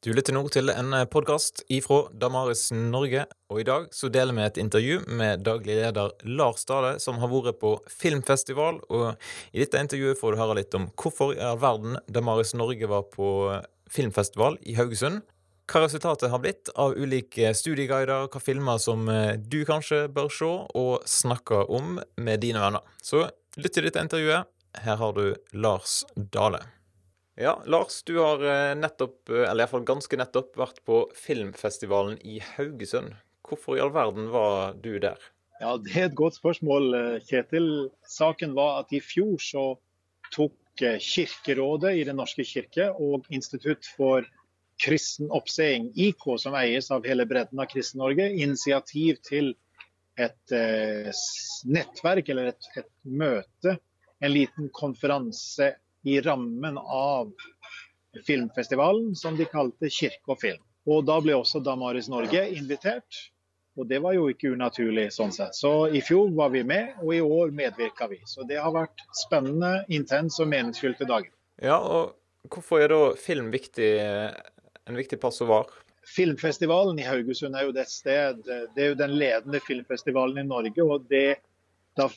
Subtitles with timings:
[0.00, 4.46] Du lytter nå til en podkast ifra Damaris Norge, og i dag så deler vi
[4.46, 8.78] et intervju med daglig leder Lars Dale, som har vært på filmfestival.
[8.88, 9.10] Og
[9.52, 13.04] i dette intervjuet får du høre litt om hvorfor i all verden Damaris Norge var
[13.12, 13.28] på
[13.92, 15.20] filmfestival i Haugesund.
[15.68, 21.04] Hva resultatet har blitt av ulike studieguider, hva filmer som du kanskje bør se og
[21.04, 22.88] snakke om med dine venner.
[23.04, 23.26] Så
[23.60, 24.48] lytt til dette intervjuet.
[24.80, 26.64] Her har du Lars Dale.
[27.34, 32.40] Ja, Lars, du har eh, nettopp, eh, eller iallfall ganske nettopp, vært på filmfestivalen i
[32.56, 33.14] Haugesund.
[33.46, 35.20] Hvorfor i all verden var du der?
[35.60, 37.90] Ja, Det er et godt spørsmål, eh, Kjetil.
[38.08, 39.64] Saken var at i fjor så
[40.34, 44.24] tok Kirkerådet i Den norske kirke og Institutt for
[44.80, 49.50] kristen oppseing, IK, som eies av hele bredden av Kristen-Norge, initiativ til
[50.16, 50.54] et
[51.68, 53.76] nettverk eller et, et møte,
[54.24, 57.32] en liten konferanse i rammen av
[58.26, 60.62] filmfestivalen som de kalte Kirke og film.
[60.88, 63.26] Og Da ble også Damaris Norge invitert.
[63.78, 65.54] Og det var jo ikke unaturlig sånn sett.
[65.54, 68.18] Så i fjor var vi med, og i år medvirka vi.
[68.26, 71.30] Så det har vært spennende, intens og meningsfylte dager.
[71.62, 75.70] Ja, og hvorfor er da film viktig, en viktig passovar?
[76.10, 80.82] Filmfestivalen i Haugesund er jo det sted Det er jo den ledende filmfestivalen i Norge.
[80.82, 81.38] og det,
[81.96, 82.08] da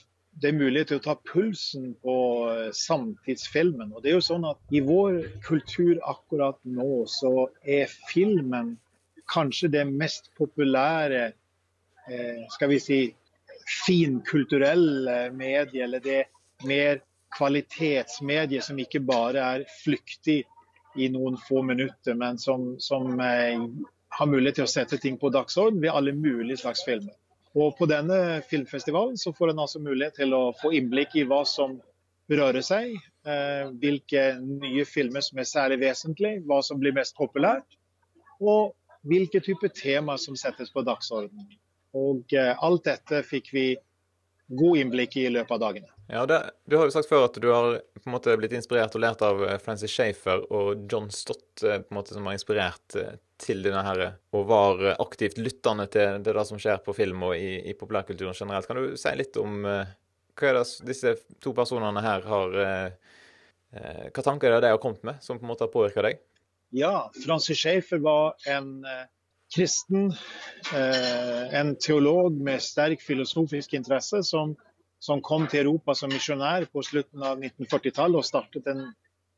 [0.42, 2.16] det er mulighet til å ta pulsen på
[2.52, 3.94] eh, samtidsfilmen.
[3.94, 8.76] Og det er jo sånn at I vår kultur akkurat nå så er filmen
[9.32, 13.02] kanskje det mest populære eh, skal vi si,
[13.86, 16.26] finkulturelle medie, eller det
[16.68, 17.00] mer
[17.34, 20.44] kvalitetsmedie som ikke bare er flyktig
[21.00, 23.62] i noen få minutter, men som, som eh,
[24.14, 27.16] har mulighet til å sette ting på dagsorden ved alle mulige slags filmer.
[27.54, 31.44] Og På denne filmfestivalen så får en altså mulighet til å få innblikk i hva
[31.46, 31.76] som
[32.32, 32.96] rører seg,
[33.30, 37.78] eh, hvilke nye filmer som er særlig vesentlige, hva som blir mest populært,
[38.42, 38.74] og
[39.06, 41.60] hvilke type tema som settes på dagsordenen.
[41.94, 43.68] Og eh, alt dette fikk vi
[44.50, 45.93] god innblikk i i løpet av dagene.
[46.08, 48.96] Ja, det, Du har jo sagt før at du har på en måte blitt inspirert
[48.98, 52.98] og lært av eh, Francis Shafer og John Stott, på en måte som har inspirert
[53.44, 54.04] til denne her,
[54.36, 58.36] og var aktivt lyttende til det der som skjer på film og i, i populærkulturen
[58.36, 58.68] generelt.
[58.68, 62.56] Kan du si litt om hva er det, disse to personene her har
[63.74, 66.22] Hva tanker er det de har kommet med, som på en måte har påvirka deg?
[66.74, 68.86] Ja, Francis Schaefer var en
[69.54, 70.14] kristen,
[70.74, 74.56] en teolog med sterk filosofisk interesse, som,
[75.04, 78.86] som kom til Europa som misjonær på slutten av 1940-tallet og startet en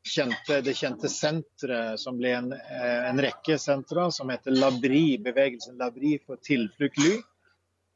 [0.06, 5.80] kjente, det kjente senteret som ble en, eh, en rekke sentra, som heter Labri, bevegelsen
[5.82, 7.16] Labri for tilflukt ly.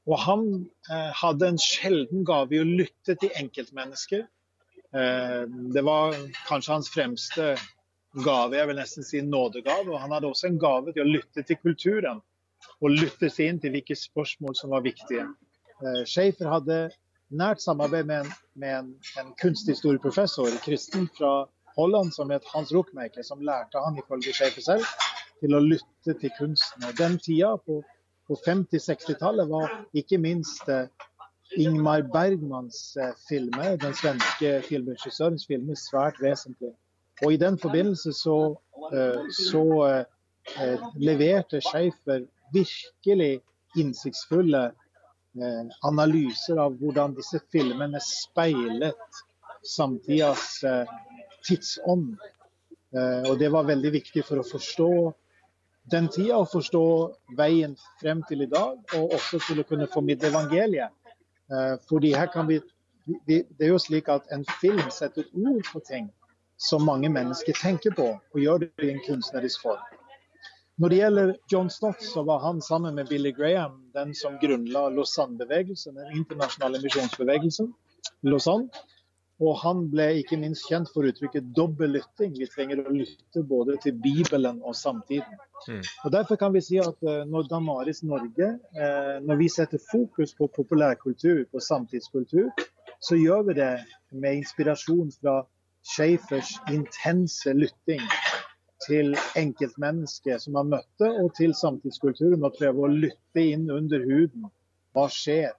[0.09, 0.46] Og han
[0.90, 4.24] eh, hadde en sjelden gave i å lytte til enkeltmennesker.
[4.90, 5.44] Eh,
[5.75, 7.51] det var kanskje hans fremste
[8.25, 9.91] gave, jeg vil nesten si nådegave.
[9.91, 12.24] Og han hadde også en gave til å lytte til kulturen,
[12.81, 15.28] og lytte seg inn til hvilke spørsmål som var viktige.
[15.84, 16.80] Eh, Schaefer hadde
[17.29, 18.90] nært samarbeid med en, med en,
[19.22, 21.45] en kunsthistorieprofessor, kristen fra
[21.75, 24.85] Holland som het Hans Ruckmaker, som lærte han ifølge Schaefer selv
[25.39, 26.84] til å lytte til kunsten.
[26.88, 27.79] Og Den tida, på,
[28.28, 30.89] på 50-60-tallet, var ikke minst eh,
[31.57, 36.73] Ingmar Bergmans eh, filmer, den svenske filmregissørens filmer, svært vesentlig.
[37.23, 38.39] Og I den forbindelse så,
[38.95, 39.63] eh, så
[40.97, 43.41] leverte Schäfer virkelig
[43.78, 44.72] innsiktsfulle
[45.85, 49.19] analyser av hvordan disse filmene speilet
[49.63, 50.88] samtidas eh,
[51.47, 52.17] tidsånd.
[52.95, 54.91] Eh, og det var veldig viktig for å forstå
[55.89, 56.84] den tida og forstå
[57.38, 60.94] veien frem til i dag, og også til å kunne formidle evangeliet.
[61.50, 62.62] Eh, fordi her kan vi
[63.25, 66.12] Det er jo slik at en film setter ord på ting
[66.62, 69.81] som mange mennesker tenker på, og gjør det i en kunstnerisk form.
[70.79, 74.85] Når det gjelder John Stott, så var han sammen med Billy Graham den som grunnla
[74.95, 77.73] Lausanne-bevegelsen, den internasjonale misjonsbevegelsen.
[78.23, 78.69] Lausanne.
[79.44, 82.31] Og han ble ikke minst kjent for uttrykket dobbel lytting.
[82.35, 85.38] Vi trenger å lytte både til Bibelen og samtiden.
[85.68, 85.84] Mm.
[85.84, 90.36] Og Derfor kan vi si at eh, når Damaris Norge, eh, når vi setter fokus
[90.36, 92.51] på populærkultur, på samtidskultur,
[93.04, 93.71] så gjør vi det
[94.12, 95.42] med inspirasjon fra
[95.88, 98.04] Schäfers intense lytting
[98.86, 102.44] til enkeltmennesket som har møtt det, og til samtidskulturen.
[102.46, 104.48] Og prøve å lytte inn under huden.
[104.96, 105.52] Hva skjer?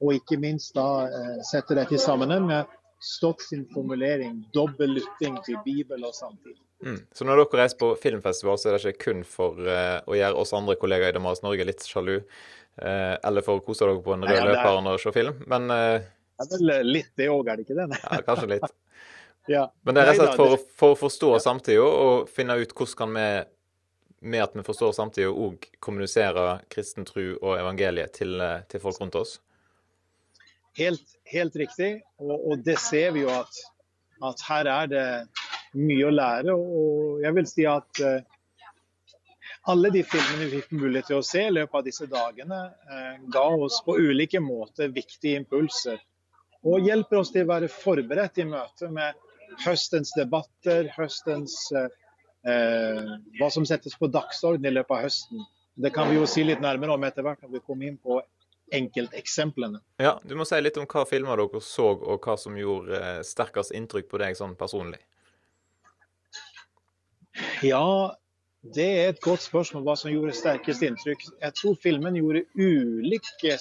[0.00, 5.34] Og ikke minst da eh, sette dette i sammenheng med Stott sin formulering 'dobbel lytting
[5.44, 6.56] til Bibel og samtid'.
[6.80, 7.02] Mm.
[7.12, 10.40] Så når dere reiser på filmfestival, så er det ikke kun for eh, å gjøre
[10.40, 12.14] oss andre kollegaer i Damas Norge litt sjalu,
[12.80, 15.68] eh, eller for å kose dere på en rød ja, løper og se film, men
[15.74, 18.00] er vel litt det òg, er det ikke det?
[18.00, 18.72] ja, kanskje litt.
[19.46, 19.64] ja.
[19.82, 21.42] Men det er rett og slett for, for, å forstå ja.
[21.44, 23.28] samtida og finne ut hvordan kan vi
[24.24, 29.00] med at vi forstår samtidig å òg kommunisere kristen tro og evangeliet til, til, folk
[29.02, 29.34] rundt oss?
[30.78, 33.58] Helt, helt riktig, og, og, det ser vi jo at,
[34.24, 35.04] at, her er det
[35.76, 36.54] mye å lære.
[36.56, 38.16] Og jeg vil si at uh,
[39.70, 43.14] alle de filmene vi fikk mulighet til å se i løpet av disse dagene, uh,
[43.36, 46.00] ga oss på ulike måter viktige impulser.
[46.64, 49.20] Og hjelper oss til å være forberedt i møte med
[49.64, 51.88] høstens debatter, høstens uh,
[52.48, 55.44] eh, hva som settes på dagsorden i løpet av høsten.
[55.74, 58.20] Det kan vi jo si litt nærmere om etter hvert når vi kommer inn på
[58.74, 59.80] enkelteksemplene.
[60.02, 63.22] Ja, Du må si litt om hva filmer dere så, og hva som gjorde eh,
[63.26, 65.02] sterkest inntrykk på deg sånn personlig.
[67.66, 68.14] Ja,
[68.74, 71.26] det er et godt spørsmål hva som gjorde sterkest inntrykk.
[71.42, 73.58] Jeg tror filmen gjorde ulike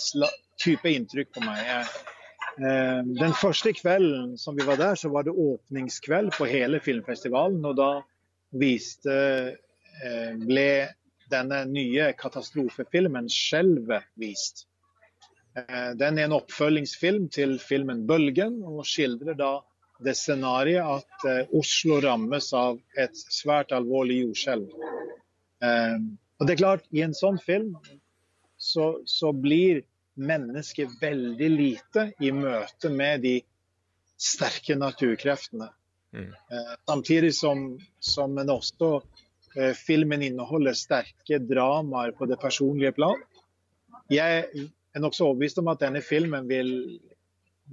[0.62, 1.60] typer inntrykk på meg.
[1.66, 2.13] Eh,
[2.58, 7.64] den første kvelden som vi var der, så var det åpningskveld på hele filmfestivalen.
[7.66, 7.92] og da
[8.54, 9.16] viste
[10.04, 10.70] eh, ble
[11.32, 14.68] denne nye katastrofefilmen 'Skjelvet' vist.
[15.58, 19.54] Eh, den er en oppfølgingsfilm til filmen 'Bølgen', og skildrer da
[20.04, 24.70] det scenarioet at eh, Oslo rammes av et svært alvorlig jordskjelv.
[25.64, 27.78] Og det er klart, I en sånn film
[28.60, 29.86] så, så blir
[30.20, 33.38] mennesket veldig lite i møte med de
[34.20, 35.70] sterke naturkreftene.
[36.14, 36.30] Mm.
[36.30, 38.92] Eh, samtidig som, som en også
[39.58, 43.18] eh, filmen inneholder sterke dramaer på det personlige plan.
[44.14, 44.46] Jeg
[44.94, 47.00] er nokså overbevist om at denne filmen vil,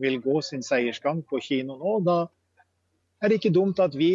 [0.00, 1.98] vil gå sin seiersgang på kino nå.
[2.06, 2.18] Da
[3.20, 4.12] er det ikke dumt at vi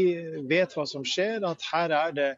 [0.50, 2.32] vet hva som skjer, at her er det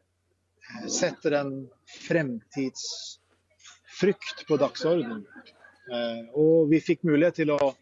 [0.91, 1.69] setter en
[2.07, 5.25] fremtidsfrykt på dagsordenen.
[5.87, 7.75] Eh, og vi fikk mulighet til å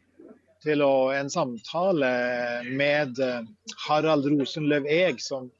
[0.66, 2.10] til å, en samtale
[2.74, 3.46] med eh,
[3.86, 5.52] Harald Rosenløv Eeg, som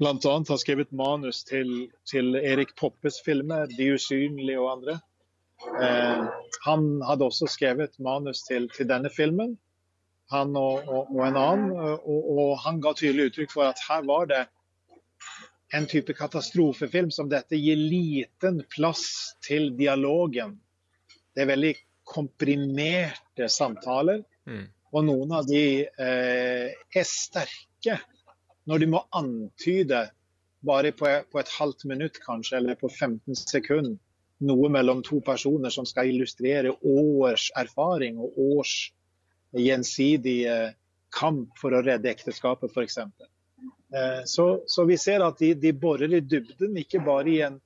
[0.00, 0.12] bl.a.
[0.32, 5.00] har skrevet manus til, til, Erik Poppes filmer 'De usynlige' og andre.
[5.84, 6.22] Eh,
[6.64, 9.58] han hadde også skrevet manus til, til denne filmen,
[10.32, 11.76] han og, og, og en annen.
[11.98, 14.44] Og, og, han ga tydelig uttrykk for at her var det
[15.76, 20.56] en type katastrofefilm som dette gir liten plass til dialogen.
[21.34, 21.72] Det er veldig
[22.10, 24.22] komprimerte samtaler.
[24.48, 24.66] Mm.
[24.90, 28.00] Og noen av de eh, er sterke
[28.68, 30.04] når de må antyde,
[30.66, 33.96] bare på, på, et halvt minutt kanskje, eller på 15 sekunder,
[34.44, 38.74] noe mellom to personer som skal illustrere års erfaring og års
[39.56, 40.74] gjensidige
[41.16, 42.98] kamp for å redde ekteskapet, f.eks.
[43.00, 47.58] Eh, så, så vi ser at de, de borer i dybden, ikke bare i en,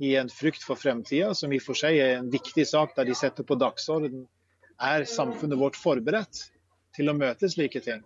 [0.00, 3.08] i en frykt for fremtida, som i og for seg er en viktig sak der
[3.08, 4.24] de setter på dagsorden
[4.80, 6.46] er samfunnet vårt forberedt
[6.96, 8.00] til å møte slike ting?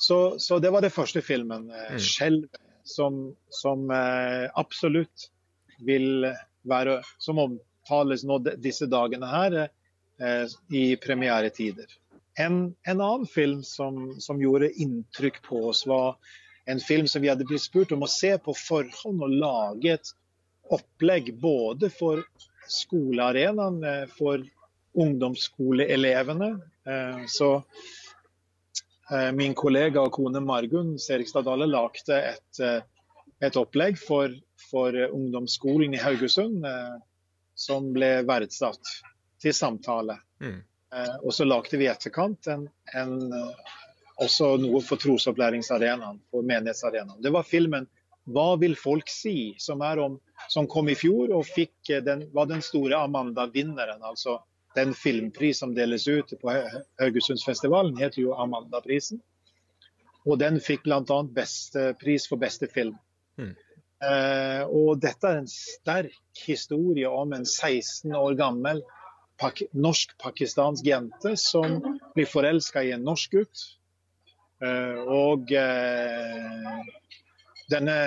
[0.00, 1.98] Så, så det var det første filmen, eh, mm.
[2.00, 3.18] 'Skjelv', som,
[3.52, 5.28] som eh, absolutt
[5.84, 6.28] vil
[6.68, 11.88] være Som omtales nå disse dagene her eh, i premieretider.
[12.36, 16.18] En, en, annen film som, som, gjorde inntrykk på oss, var
[16.68, 20.12] en film som vi hadde blitt spurt om å se på forhånd og lage et
[20.72, 22.22] opplegg både for
[22.70, 23.82] skolearenaen,
[24.14, 24.44] for
[24.92, 26.60] ungdomsskoleelevene.
[26.86, 27.62] Eh, så
[29.12, 32.80] eh, min kollega og kone Margunn Serigstad Dale lagde et, eh,
[33.40, 34.32] et opplegg for,
[34.70, 36.66] for, ungdomsskolen i Haugesund
[37.60, 38.92] som ble verdsatt
[39.40, 40.16] til samtale.
[40.40, 40.60] Mm.
[41.22, 43.14] Og så lagde vi i etterkant en, en,
[44.20, 47.20] også noe for trosopplæringsarenaen, for menighetsarenaen.
[47.22, 47.88] Det var filmen
[48.26, 52.62] 'Hva vil folk si?' som, om, som kom i fjor og fikk den, var den
[52.62, 54.02] store Amanda-vinneren.
[54.02, 54.40] altså
[54.74, 56.52] den filmpris som deles ut på
[57.00, 59.20] Haugesundsfestivalen, heter jo Amanda-prisen.
[60.26, 61.02] Og den fikk bl.a.
[61.98, 62.94] pris for beste film.
[63.40, 63.56] Mm.
[64.00, 68.82] Eh, og dette er en sterk historie om en 16 år gammel
[69.40, 71.80] pak norsk-pakistansk jente som
[72.14, 73.66] blir forelska i en norsk gutt.
[74.64, 76.80] Eh, og eh,
[77.70, 77.98] denne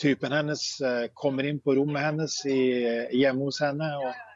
[0.00, 2.60] typen hennes eh, kommer inn på rommet hennes i,
[3.18, 3.94] hjemme hos henne.
[3.98, 4.28] og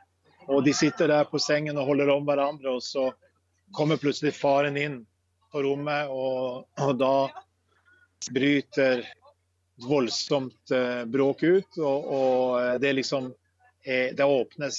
[0.47, 3.09] og de sitter der på sengen og holder om hverandre, og så
[3.75, 5.01] kommer plutselig faren inn
[5.53, 7.17] på rommet, og, og da
[8.31, 11.79] bryter et voldsomt eh, bråk ut.
[11.83, 13.33] Og, og det liksom
[13.85, 14.79] eh, Det åpnes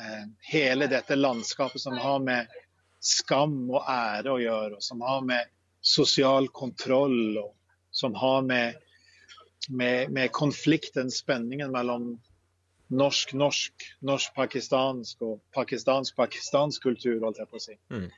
[0.00, 2.58] eh, hele dette landskapet som har med
[3.02, 7.54] skam og ære å gjøre, og som har med sosial kontroll og
[7.90, 8.78] som har med,
[9.68, 12.10] med, med konflikten, spenningen mellom
[12.88, 17.76] norsk-norsk, norsk-pakistansk og pakistansk-pakistansk kultur, holdt jeg på å si.
[17.92, 18.08] Mm.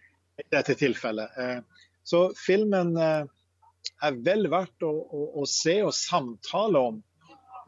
[0.41, 1.37] I dette tilfellet.
[1.37, 3.25] Eh, så filmen eh,
[4.07, 7.01] er vel verdt å, å, å se og samtale om.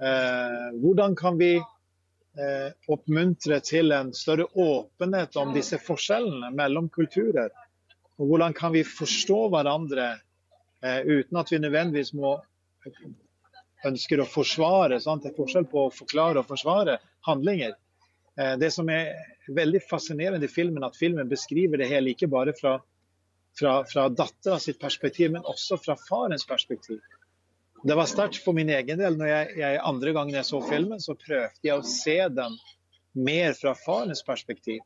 [0.02, 7.50] Eh, hvordan kan vi eh, oppmuntre til en større åpenhet om disse forskjellene mellom kulturer?
[8.20, 10.08] Og hvordan kan vi forstå hverandre
[10.84, 12.36] eh, uten at vi nødvendigvis må
[13.88, 15.00] ønsker å forsvare.
[15.02, 15.24] Sant?
[15.24, 16.98] Det er forskjell på å forklare og forsvare
[17.28, 17.74] handlinger.
[18.40, 19.12] Eh, det som er
[19.48, 22.78] veldig fascinerende i filmen, at filmen beskriver det hele ikke bare fra,
[23.58, 27.02] fra, fra dattera sitt perspektiv, men også fra farens perspektiv.
[27.82, 29.18] Det var sterkt for min egen del.
[29.18, 32.58] når jeg, jeg, Andre gangen jeg så filmen, så prøvde jeg å se den
[33.12, 34.80] mer fra farens perspektiv.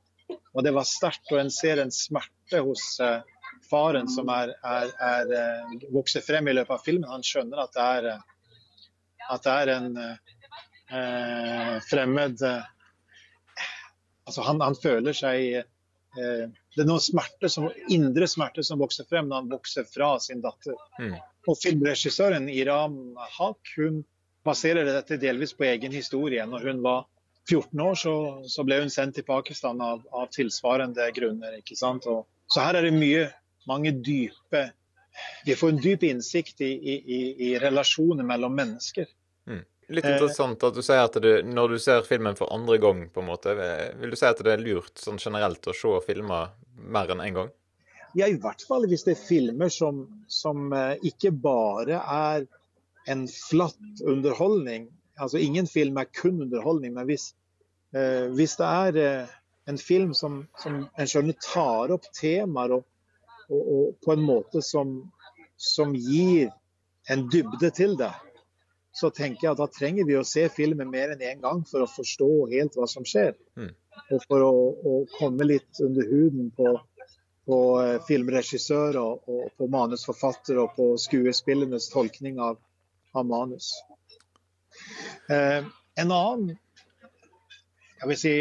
[0.56, 3.20] Og det var sterkt, og en ser en smerte hos uh,
[3.68, 7.10] faren som er, er, er, uh, vokser frem i løpet av filmen.
[7.12, 8.08] Han skjønner at det er
[9.32, 12.64] at det er en eh, fremmed eh,
[14.26, 19.06] Altså, han, han, føler seg eh, Det er noen smerte som, indre smerte som vokser
[19.06, 20.74] frem når han vokser fra sin datter.
[20.98, 21.14] Mm.
[21.46, 22.96] Og filmregissøren Iram
[23.36, 24.00] Haq hun
[24.46, 26.42] baserer dette delvis på egen historie.
[26.46, 27.06] Når hun var
[27.46, 28.16] 14 år, så,
[28.50, 31.60] så ble hun sendt til Pakistan av, av tilsvarende grunner.
[31.62, 32.10] ikke sant?
[32.10, 33.28] Og, så her er det mye,
[33.70, 34.66] mange dype
[35.46, 39.06] vi får en dyp innsikt i, i, i relasjoner mellom mennesker.
[39.88, 43.22] Litt interessant at du sier at du, når du ser filmen for andre gang, på
[43.22, 43.54] en måte,
[44.00, 47.28] vil du si at det er lurt sånn generelt å se filmer mer enn én
[47.28, 47.52] en gang?
[48.16, 52.46] Ja, i hvert fall hvis det er filmer som, som uh, ikke bare er
[53.06, 54.88] en flatt underholdning.
[55.20, 57.30] Altså ingen film er kun underholdning, men hvis,
[57.94, 59.34] eh, hvis det er eh,
[59.70, 62.82] en film som, som en skjønner tar opp temaer og,
[63.46, 64.98] og, og på en måte som,
[65.56, 66.50] som gir
[67.08, 68.10] en dybde til det,
[68.96, 71.58] så tenker jeg at da trenger vi å se filmen mer enn én en gang
[71.68, 73.34] for å forstå helt hva som skjer.
[73.60, 73.74] Mm.
[74.16, 76.72] Og for å, å, komme litt under huden på,
[77.44, 82.56] på eh, filmregissør og, og, på manusforfatter og på skuespillernes tolkning av,
[83.12, 83.74] av manus.
[85.28, 85.60] Eh,
[86.00, 86.56] en annen
[87.96, 88.36] jeg vil si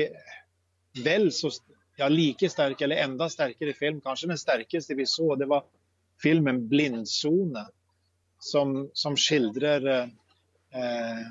[1.04, 1.52] vel så
[2.00, 5.68] ja, like sterk eller enda sterkere film, kanskje den sterkeste vi så, det var
[6.22, 7.68] filmen 'Blindsone',
[8.40, 10.14] som, som skildrer eh,
[10.75, 11.24] eh,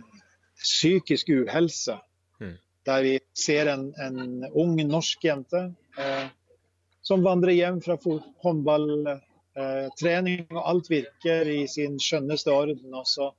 [0.63, 1.99] psykisk uhelse.
[2.41, 2.57] Mm.
[2.87, 6.27] Der vi ser en, en, ung norsk jente eh,
[7.05, 7.99] som vandrer hjem fra
[8.45, 12.95] håndballtrening, eh, og alt virker i sin skjønneste orden.
[12.95, 13.31] Og så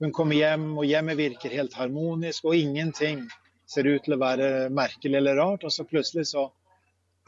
[0.00, 3.26] hun kommer hjem, og hjemmet virker helt harmonisk, og ingenting
[3.68, 5.64] ser ut til å være merkelig eller rart.
[5.64, 6.46] Og så plutselig så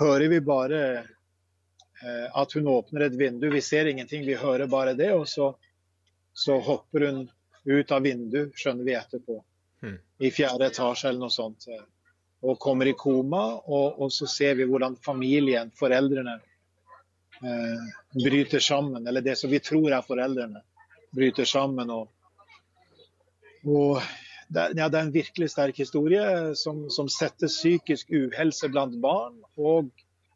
[0.00, 3.50] hører vi bare eh, at hun åpner et vindu.
[3.52, 5.12] Vi ser ingenting, vi hører bare det.
[5.14, 5.52] Og så,
[6.32, 7.22] så hopper hun
[7.64, 9.38] ut av vinduet, skjønner vi etterpå.
[9.83, 9.99] Mm.
[10.19, 11.66] I fjerde etasje eller noe sånt.
[12.42, 16.38] Og kommer i koma, og, og så ser vi hvordan familien, foreldrene,
[17.42, 17.87] eh,
[18.19, 19.07] bryter sammen.
[19.07, 20.62] Eller det som vi tror er foreldrene,
[21.14, 21.90] bryter sammen.
[21.90, 22.11] Og,
[23.66, 24.02] og
[24.49, 29.38] det, ja, det, er en virkelig sterk historie som, som setter psykisk uhelse blant barn
[29.57, 29.92] og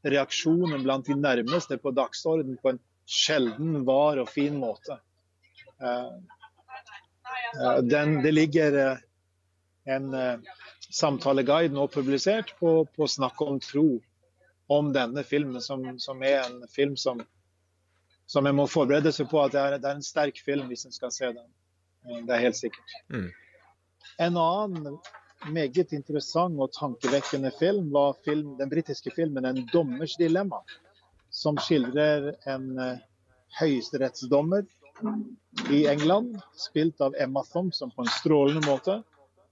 [0.06, 5.00] reaksjonen blant de nærmeste på dagsorden på en sjelden var og fin måte.
[5.82, 6.12] Eh, Eh,
[7.82, 8.98] den, det ligger eh,
[9.84, 10.38] en eh,
[10.90, 14.00] samtaleguide nå publisert på, på Snakk om tro
[14.66, 17.20] om denne filmen, som, som er en film som,
[18.26, 20.88] som en må forberede seg på at det er, det er, en sterk film hvis
[20.88, 21.46] en skal se den.
[22.26, 22.96] Det er helt sikkert.
[23.14, 23.28] Mm.
[24.26, 24.98] En annen
[25.52, 30.62] meget interessant og tankevekkende film var film, den britiske filmen 'En dommers dilemma',
[31.30, 32.98] som skildrer en
[33.60, 34.66] høyesterettsdommer
[35.70, 39.02] i England, spilt av Emma Thompson på en strålende måte,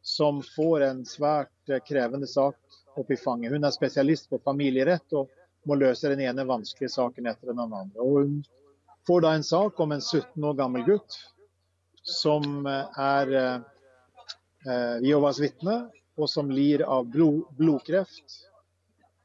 [0.02, 2.56] som får en svært eh, krevende sak
[2.96, 3.52] opp i fanget.
[3.52, 5.30] Hun er spesialist på familierett og
[5.64, 8.00] må løse den ene vanskelige saken etter den andre.
[8.00, 8.34] Og hun
[9.08, 11.16] får da en sak om en 17 år gammel gutt
[12.04, 15.86] som eh, er eh, Jehovas vitne,
[16.20, 18.42] og som lir av blod, blodkreft.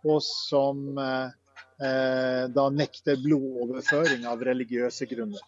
[0.07, 1.35] Og som eh,
[1.83, 5.43] eh da nekter blodoverføring av religiøse grunner.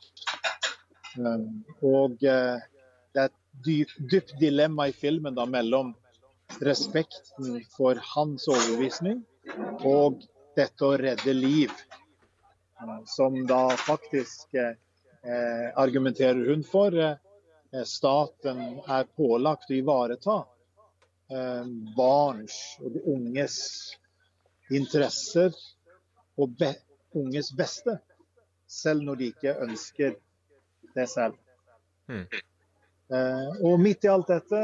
[1.18, 1.42] Eh,
[1.88, 2.62] og eh,
[3.12, 5.94] det er et dypt, dyp dilemma i filmen da, mellom
[6.64, 9.22] respekten for hans overbevisning
[9.88, 10.24] og
[10.58, 11.74] dette å redde liv.
[12.82, 16.96] Eh, som da faktisk eh, argumenterer hun for.
[16.96, 20.38] Eh, staten er pålagt å ivareta
[21.32, 23.60] eh, barns og de unges
[24.72, 25.56] interesser
[26.40, 26.72] og be
[27.20, 27.98] unges beste,
[28.72, 30.14] selv når de ikke ønsker
[30.98, 31.38] det selv.
[32.12, 32.26] Mm.
[33.68, 34.60] Og midt i alt dette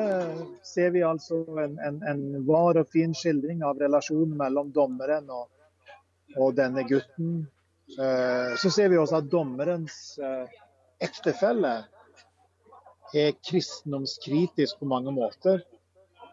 [0.64, 5.50] ser vi altså en, en, en var og fin skildring av relasjonen mellom dommeren og,
[6.38, 7.42] og denne gutten.
[8.00, 9.98] Uh, så ser vi også at dommerens
[11.04, 11.74] ektefelle
[13.16, 15.60] er kristendomskritisk på mange måter.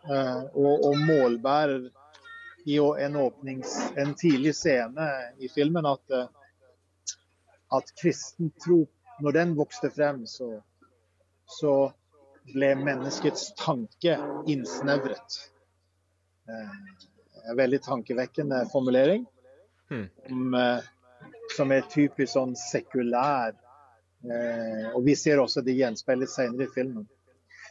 [0.04, 1.86] Eh, og, og målbærer
[2.68, 5.06] i en, åpnings, en tidlig scene
[5.40, 6.26] i filmen at, eh,
[7.72, 8.82] at kristen tro,
[9.22, 10.48] når den vokste frem, så,
[11.46, 11.74] så
[12.52, 14.16] ble menneskets tanke
[14.50, 15.38] innsnevret.
[16.48, 16.76] Eh,
[17.50, 19.26] en veldig tankevekkende formulering.
[19.92, 20.08] Hmm.
[20.28, 20.54] Som,
[21.56, 23.52] som, er typisk sånn sekulær.
[24.96, 27.04] og vi ser også det gjenspeilet senere i filmen.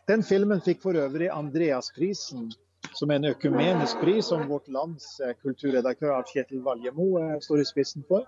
[0.05, 2.51] Den filmen fikk for øvrig Andreasprisen
[2.91, 7.67] som er en økumenisk pris som vårt lands eh, kulturredaktør Kjetil Valjemo eh, står i
[7.67, 8.27] spissen for.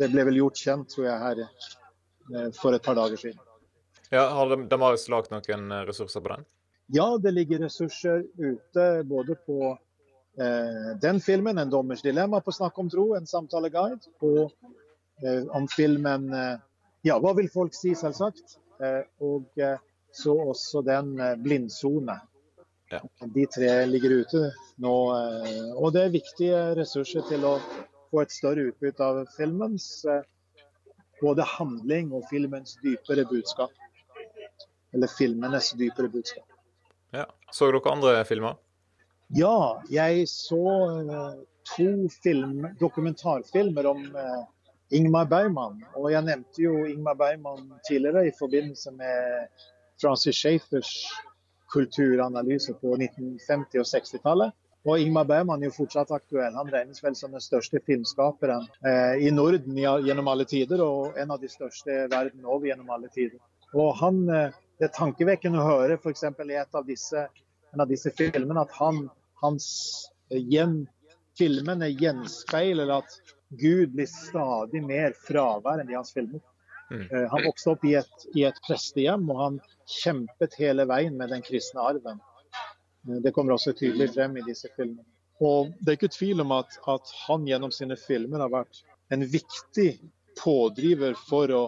[0.00, 3.40] Det ble vel gjort kjent, tror jeg, her eh, for et par dager siden.
[4.10, 6.46] Ja, Har Damaris lagd noen ressurser på den?
[6.90, 9.74] Ja, det ligger ressurser ute både på
[10.40, 14.50] eh, den filmen, 'En dommers dilemma' på Snakk om tro, en samtaleguide, og
[15.22, 16.56] eh, om filmen eh,
[17.06, 18.58] 'Ja, hva vil folk si', selvsagt.
[19.20, 19.60] og
[20.12, 21.14] så også den
[21.44, 22.18] 'Blindsone',
[22.90, 23.00] ja.
[23.34, 24.40] De tre ligger ute
[24.82, 24.94] nå.
[25.14, 27.54] Eh, og det er viktige ressurser til å
[28.10, 30.22] få et større utbytte av filmens eh,
[31.20, 33.72] både handling og filmens dypere budskap.
[34.94, 36.46] Eller filmenes dypere budskap.
[37.14, 37.26] Ja.
[37.52, 38.58] Så dere andre filmer?
[39.34, 40.62] Ja, jeg så
[41.06, 41.42] uh,
[41.76, 44.42] to film, dokumentarfilmer om uh,
[44.90, 45.78] Ingmar Bergman.
[45.94, 49.46] Og jeg nevnte jo Ingmar Bergman tidligere i forbindelse med
[50.02, 50.94] Francis Schaeffers
[51.70, 54.56] kulturanalyse på 1950- og 60-tallet.
[54.88, 56.54] Og Ingmar Bergman er jo fortsatt aktuell.
[56.56, 61.34] Han regnes vel som den største filmskaperen eh, i Norden gjennom alle tider, og en
[61.34, 63.36] av de største verden over gjennom alle tider.
[63.76, 66.22] Og han, eh, Det er tankevekkende å høre f.eks.
[66.24, 67.26] i et av disse,
[67.74, 69.10] en av disse filmene at han,
[69.42, 69.66] hans
[70.30, 70.86] eh, gjen,
[71.36, 73.18] filmene gjenspeiler at
[73.60, 76.40] Gud blir stadig mer fraværende i hans filmer.
[76.90, 77.02] Mm.
[77.04, 79.60] Eh, han vokste opp i et, i et prestehjem, og han
[80.00, 82.24] kjempet hele veien med den kristne arven.
[83.08, 85.06] Eh, det kommer også tydelig frem i disse filmene.
[85.40, 89.24] Og Det er ikke tvil om at, at han gjennom sine filmer har vært en
[89.24, 89.90] viktig
[90.40, 91.62] pådriver for å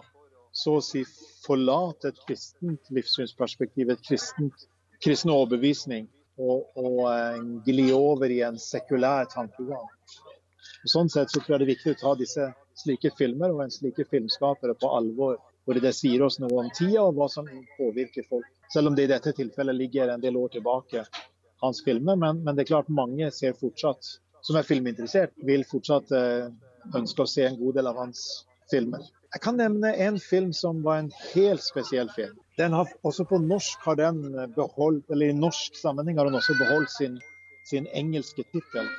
[0.53, 1.03] så å si
[1.47, 4.67] forlate et kristent livssynsperspektiv, et kristent,
[5.03, 9.89] kristen overbevisning, og, og uh, gli over i en sekulær tankegang.
[10.89, 12.51] Sånn sett så tror jeg det er viktig å ta disse
[12.83, 15.39] slike filmer og en slike filmskapere på alvor.
[15.65, 17.47] Hvor det sier oss noe om tida og hva som
[17.77, 18.49] påvirker folk.
[18.73, 21.05] Selv om det i dette tilfellet ligger en del år tilbake,
[21.63, 22.19] hans filmer.
[22.19, 26.49] Men, men det er klart mange ser fortsatt, som er filminteressert, vil fortsatt eh,
[26.99, 28.25] ønske å se en god del av hans
[28.73, 29.05] filmer.
[29.33, 32.35] Jeg kan nevne en film som var en helt spesiell film.
[32.59, 34.21] Den har, også på norsk har den
[34.57, 37.17] beholdt, eller I norsk sammenheng har den også beholdt sin,
[37.71, 38.91] sin engelske tittel.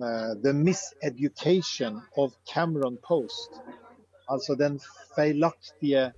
[0.00, 3.58] Uh, the Miseducation of Cameron Post.
[4.30, 4.80] Altså den
[5.16, 6.12] feilaktige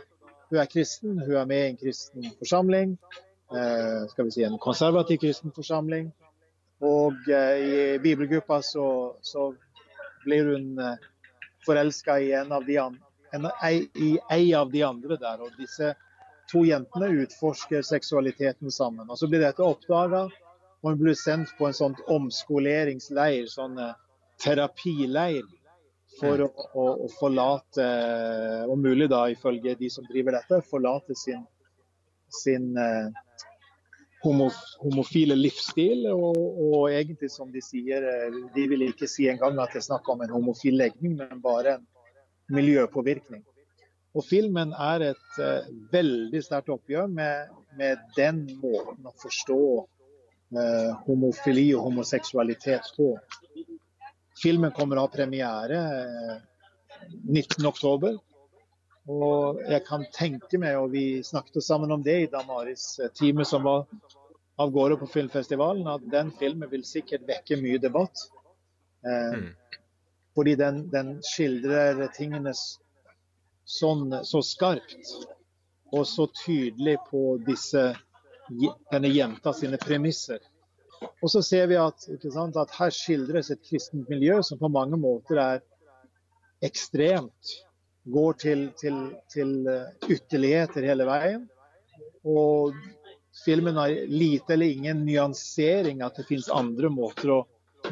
[0.52, 2.98] hun er kristen, hun er med i en kristen forsamling.
[3.56, 6.12] Eh, skal vi si, en konservativ kristen forsamling.
[6.82, 9.52] Og eh, i bibelgruppa så, så
[10.24, 11.08] blir hun eh,
[11.66, 15.44] forelska i en av de en, ei, i ei av de andre der.
[15.44, 15.94] Og disse
[16.50, 19.10] to jentene utforsker seksualiteten sammen.
[19.10, 20.26] Og Så blir dette oppdaga,
[20.82, 23.78] og hun blir sendt på en sånn omskoleringsleir, sånn
[24.42, 25.46] terapileir,
[26.18, 27.86] for å, å, å forlate,
[28.68, 31.46] om mulig da ifølge de som driver dette, forlate sin,
[32.42, 32.74] sin
[34.24, 36.06] homofile livsstil.
[36.12, 39.88] Og, og, egentlig, som de sier, eh, de vil ikke si engang at det er
[39.90, 41.88] snakk om en homofil legning, men bare en
[42.52, 43.42] miljøpåvirkning.
[44.12, 50.90] Og filmen er et uh, veldig sterkt oppgjør med, med, den måten å forstå uh,
[51.06, 53.14] homofili og homoseksualitet på.
[54.42, 56.36] Filmen kommer ha premiere uh,
[57.24, 58.20] 19.10.
[59.10, 63.64] Og jeg kan tenke meg, og vi snakket sammen om det i Damaris time som
[63.66, 63.86] var
[64.62, 68.28] av gårde på filmfestivalen, at den filmen vil sikkert vekke mye debatt.
[69.06, 69.48] Eh, mm.
[70.36, 75.10] Fordi den, den, skildrer tingene sånn, så skarpt
[75.92, 77.90] og så tydelig på disse,
[78.92, 80.40] denne jenta sine premisser.
[81.20, 84.96] Og så ser vi at, sant, at her skildres et kristent miljø som på mange
[85.00, 85.60] måter er
[86.64, 87.56] ekstremt
[88.04, 88.98] går til, til,
[89.30, 91.46] til eh, ytterligheter hele veien.
[92.26, 92.74] Og
[93.44, 97.42] filmen har lite eller ingen nyansering, at det finnes andre måter å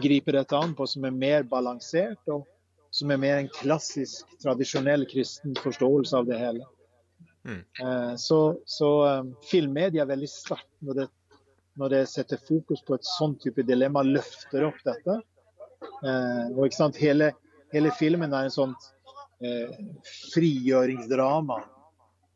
[0.01, 2.21] gripe dette an på som er mer balansert.
[2.31, 2.47] Og,
[2.91, 6.67] som er mer en klassisk, tradisjonell kristen forståelse av det hele.
[7.47, 7.63] Mm.
[7.83, 11.07] Eh, så, så um, filmmedia er veldig sterkt når det,
[11.81, 15.21] når det setter fokus på et sånn type dilemma, løfter opp dette.
[15.81, 17.31] Eh, og ikke sant, hele,
[17.73, 18.75] hele filmen er en sånn
[19.45, 19.77] eh,
[20.35, 21.61] frigjøringsdrama.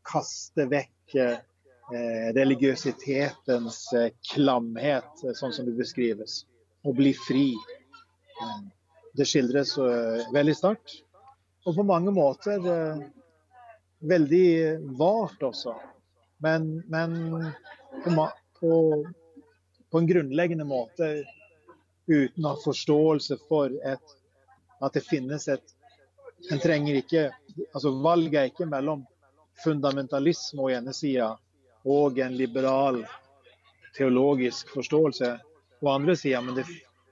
[0.04, 6.42] Kaste vekk eh, religiøsitetens eh, klamhet, eh, sånn som det beskrives.
[6.84, 7.50] Og bli fri.
[7.54, 8.62] Eh,
[9.14, 9.76] det skildres
[10.34, 10.96] veldig sterkt.
[11.64, 12.58] Og på mange måter
[14.02, 14.48] veldig
[14.98, 15.76] vart også.
[16.42, 17.14] Men, men
[18.02, 18.26] på,
[18.58, 18.72] på,
[19.90, 21.12] på, en grunnleggende måte
[22.10, 24.16] uten å ha forståelse for et,
[24.82, 25.76] at det finnes et
[26.52, 27.28] En trenger ikke
[27.72, 29.04] altså Valget er ikke mellom
[29.64, 31.30] fundamentalisme på ene sida
[31.84, 33.04] og en liberal
[33.94, 35.30] teologisk forståelse
[35.80, 36.40] på andre sida,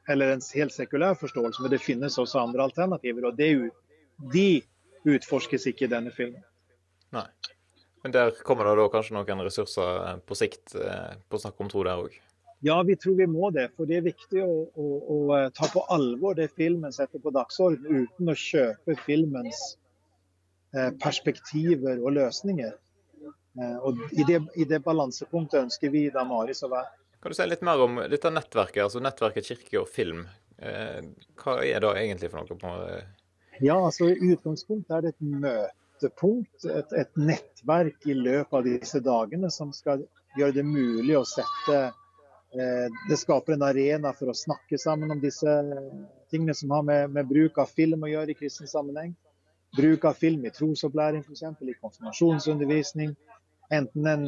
[0.08, 1.62] eller en helt sekulær forståelse.
[1.62, 3.70] Men det finnes også andre alternativer, og det,
[4.32, 4.62] de
[5.06, 6.42] utforskes ikke i denne filmen.
[7.12, 7.28] Nei.
[8.02, 11.84] Men der kommer det da kanskje noen ressurser på sikt eh, på snakk om tro
[11.86, 12.16] der òg?
[12.64, 13.64] Ja, vi tror vi må det.
[13.76, 17.32] For det er viktig å, å, å eh, ta på alvor det filmen setter på
[17.34, 19.62] dagsorden, uten å kjøpe filmens
[20.70, 22.76] eh, perspektiver og løsninger.
[23.58, 26.92] Eh, og i det, i det, balansepunktet ønsker vi da Maris å være.
[27.18, 30.22] Kan du si litt mer om dette nettverket, altså nettverket kirke og film?
[30.62, 32.56] hva er det egentlig for noe?
[32.60, 38.68] på Ja, altså I utgangspunktet er det et møtepunkt, et, et nettverk i løpet av
[38.68, 40.04] disse dagene som skal
[40.38, 41.80] gjøre det mulig å sette
[43.08, 45.52] det skaper en arena for å snakke sammen om disse
[46.30, 49.14] tingene som har med, med bruk av film å gjøre i kristen sammenheng.
[49.76, 51.42] Bruk av film i trosopplæring, f.eks.
[51.64, 53.14] i konfirmasjonsundervisning.
[53.72, 54.26] Enten en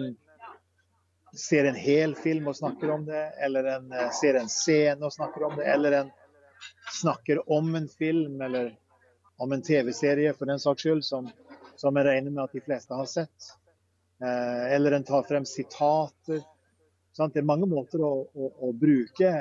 [1.37, 5.13] ser en hel film og snakker om det, eller en eh, ser en scene og
[5.13, 6.15] snakker om det, eller en
[7.01, 8.73] snakker om en film eller
[9.37, 11.29] om en TV-serie for den saks skyld, som,
[11.77, 13.51] som jeg regner med at de fleste har sett.
[14.23, 16.45] Eh, eller en tar frem sitater
[17.17, 17.35] Sant?
[17.35, 19.33] Det er mange måter å, å, å bruke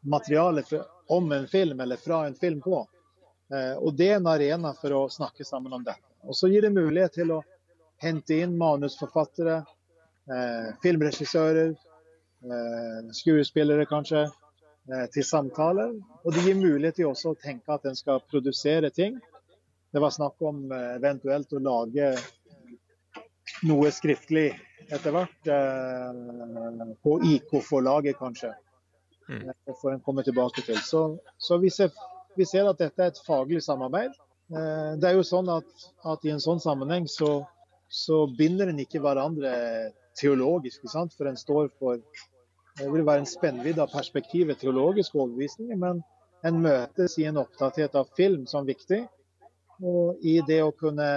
[0.00, 0.72] materialet
[1.10, 2.82] om en film eller fra en film på.
[3.54, 6.04] Eh, og Det er en arena for å snakke sammen om dette.
[6.28, 7.40] Og Så gir det mulighet til å
[8.00, 9.62] hente inn manusforfattere,
[10.30, 11.72] eh, filmregissører,
[12.44, 14.26] eh, skuespillere kanskje,
[14.92, 15.96] eh, til samtaler.
[16.24, 19.20] Og det gir mulighet til også å tenke at en skal produsere ting.
[19.92, 22.14] Det var snakk om eh, eventuelt å lage
[23.66, 24.52] noe skriftlig
[24.90, 25.50] etter hvert.
[25.56, 28.52] Eh, på IK-forlaget, kanskje.
[29.28, 29.46] Mm.
[29.66, 30.78] Det får en komme tilbake til.
[30.82, 31.04] Så,
[31.38, 31.92] så vi, ser,
[32.36, 34.16] vi, ser, at dette er et faglig samarbeid.
[34.50, 37.40] Eh, det er jo sånn at, at i en sånn sammenheng så,
[37.86, 39.54] så binder en ikke hverandre
[40.18, 40.88] teologisk.
[40.90, 41.14] Sant?
[41.16, 42.00] For en står for
[42.80, 46.02] det vil være en spennvidde av perspektivet teologiske overbevisninger, men
[46.46, 49.02] en møtes i en opptatthet av film som viktig.
[49.84, 51.08] Og i det å kunne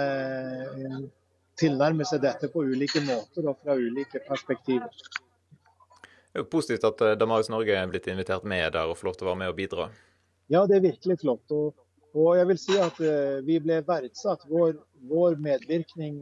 [1.60, 4.90] tilnærme seg dette på ulike måter og fra ulike perspektiver.
[6.34, 9.06] Det er jo positivt at eh, Damaris Norge er blitt invitert med der og får
[9.06, 9.88] lov til å være med og bidra.
[10.50, 11.54] Ja, det er virkelig flott.
[11.54, 11.76] Og,
[12.18, 14.42] og jeg vil si at uh, vi ble verdsatt.
[14.50, 14.74] Vår,
[15.10, 16.18] vår, medvirkning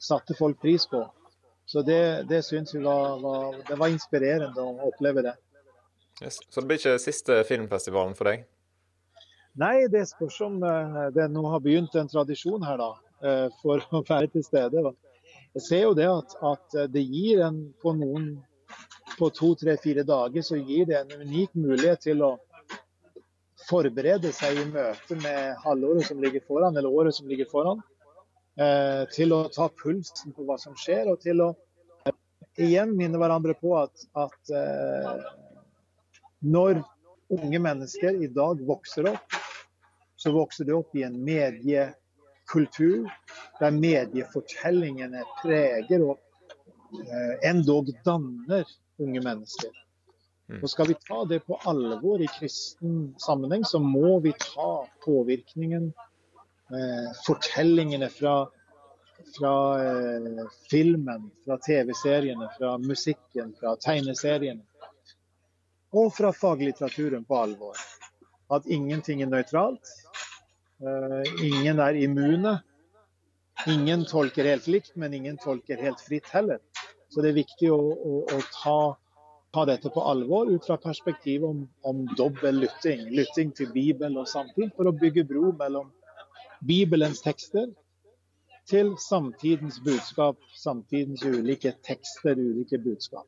[0.00, 1.04] satte folk pris på.
[1.68, 5.36] Så det, det syns vi var, var, det var inspirerende å oppleve det.
[6.22, 6.40] Yes.
[6.48, 8.46] Så det blir ikke siste filmfestivalen for deg?
[9.60, 13.05] Nei, det spørs om uh, det nå har begynt en tradisjon her, da.
[13.24, 14.82] Eh, for å være til stede.
[15.56, 18.34] Jeg ser jo det at, at det gir en på noen
[19.16, 22.34] på to, tre, fire dager så gir det en unik mulighet til å
[23.66, 27.80] forberede seg i møte med halvåret som ligger foran, eller året som ligger foran.
[28.60, 31.50] Eh, til å ta pulsen på hva som skjer, og til å
[32.60, 35.26] igjen minne hverandre på at, at eh,
[36.44, 36.80] når
[37.32, 39.40] unge mennesker i dag vokser opp,
[40.16, 41.90] så vokser de opp i en medie
[42.46, 43.10] kultur
[43.60, 46.18] der mediefortellingene preger og
[47.02, 48.64] eh, endog danner
[49.02, 49.72] unge mennesker.
[50.46, 50.60] Mm.
[50.62, 55.90] Og Skal vi ta det på alvor i kristen sammenheng, så må vi ta påvirkningen,
[56.70, 58.36] eh, fortellingene fra,
[59.38, 64.62] fra eh, filmen, fra TV-seriene, fra musikken, fra tegneseriene
[65.96, 67.78] og fra faglitteraturen på alvor.
[68.52, 69.90] At ingenting er nøytralt.
[70.80, 72.58] Eh, ingen er immune.
[73.66, 76.60] Ingen tolker helt likt, men ingen tolker helt fritt heller.
[77.08, 78.78] Så det er viktig å, å, å ta,
[79.56, 83.06] ta, dette på alvor ut fra perspektivet om, om dobbel lytting.
[83.16, 85.88] Lytting til Bibel og samtid, for å bygge bro mellom
[86.66, 87.70] Bibelens tekster
[88.68, 93.24] til samtidens budskap, samtidens ulike tekster, ulike budskap.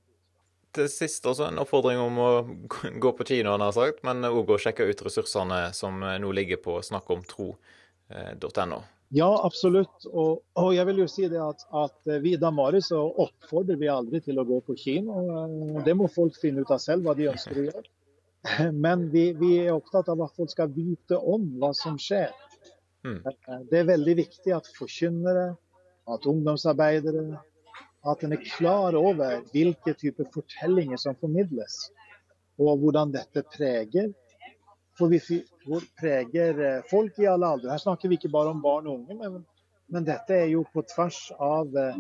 [0.79, 2.31] Til sist også en oppfordring om å
[3.05, 6.63] gå på kino, han har sagt, men òg å sjekke ut ressursene som nå ligger
[6.63, 8.81] på snakkomtro.no.
[9.17, 10.05] Ja, absolutt.
[10.11, 14.21] Og, og, jeg vil jo si det at, at vi i så oppfordrer vi aldri
[14.21, 15.81] til å gå på kino.
[15.85, 17.87] Det må folk finne ut av selv hva de ønsker å gjøre.
[18.85, 22.35] Men vi, vi er opptatt av at folk skal vite om hva som skjer.
[23.07, 23.23] Mm.
[23.71, 25.55] Det er veldig viktig at forkynnere,
[26.09, 27.41] at ungdomsarbeidere,
[28.09, 31.89] at en er klar over hvilke typer fortellinger som formidles.
[32.59, 34.11] Og hvordan dette preger
[34.99, 35.21] for vi
[36.01, 37.71] preger eh, folk i alle aldre.
[37.71, 39.33] Her snakker vi ikke bare om barn og unge, men,
[39.95, 41.95] men dette er jo på tvers av eh,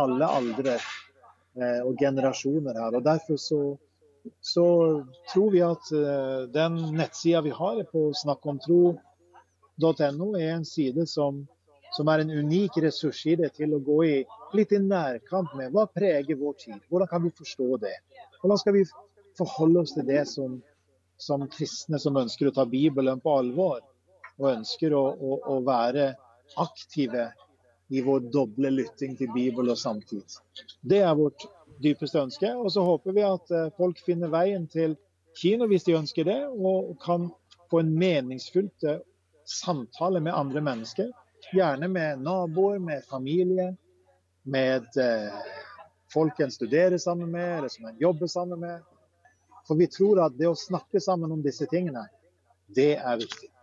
[0.00, 2.94] alle aldre eh, og generasjoner her.
[2.94, 3.78] Og Derfor så,
[4.40, 4.66] så
[5.32, 11.32] tror vi at eh, den nettsida vi har på snakkomtro.no, er en side som,
[11.94, 14.14] som er en unik ressurs i det til å gå i
[14.58, 16.78] litt i nærkamp med hva preger vår tid.
[16.90, 17.96] Hvordan kan vi forstå det?
[18.42, 18.84] Hvordan skal vi
[19.38, 20.60] forholde oss til det som
[21.16, 23.80] som kristne som ønsker å ta Bibelen på alvor,
[24.38, 26.10] og ønsker å, å, å være
[26.60, 27.28] aktive
[27.94, 30.38] i vår doble lytting til Bibel og samtid.
[30.82, 31.46] Det er vårt
[31.84, 32.50] dypeste ønske.
[32.56, 34.96] Og så håper vi at eh, folk finner veien til
[35.38, 37.28] kino hvis de ønsker det, og kan
[37.70, 39.02] få en meningsfylt eh,
[39.46, 41.12] samtale med andre mennesker.
[41.52, 43.76] Gjerne med naboer, med familie,
[44.44, 45.32] med eh,
[46.12, 48.82] folk en studerer sammen med, eller som en jobber sammen med.
[49.68, 52.06] For vi tror at det å snakke sammen om disse tingene,
[52.74, 53.53] det er viktig.